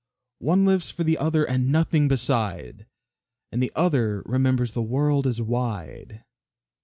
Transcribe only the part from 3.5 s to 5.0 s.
And the other remembers the